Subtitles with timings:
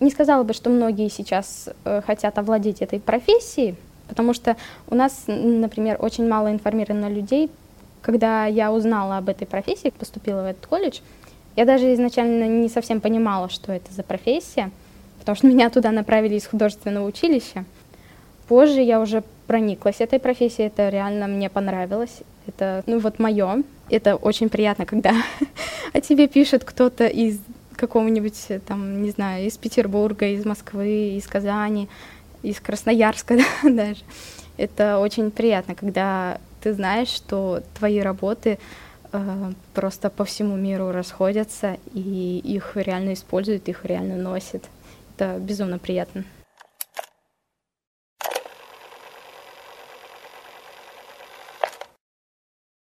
[0.00, 3.76] не сказала бы, что многие сейчас э, хотят овладеть этой профессией,
[4.08, 4.56] потому что
[4.88, 7.50] у нас, например, очень мало информировано людей.
[8.02, 11.00] Когда я узнала об этой профессии, поступила в этот колледж,
[11.56, 14.70] я даже изначально не совсем понимала, что это за профессия,
[15.18, 17.64] потому что меня туда направили из художественного училища.
[18.48, 22.22] Позже я уже прониклась этой профессией, это реально мне понравилось.
[22.46, 23.62] Это, ну вот мое.
[23.90, 25.12] Это очень приятно, когда
[25.92, 27.38] о тебе пишет кто-то из
[27.80, 31.88] какого-нибудь, там, не знаю, из Петербурга, из Москвы, из Казани,
[32.42, 34.00] из Красноярска да, даже.
[34.56, 38.58] Это очень приятно, когда ты знаешь, что твои работы
[39.12, 44.64] э, просто по всему миру расходятся, и их реально используют, их реально носят.
[45.16, 46.24] Это безумно приятно.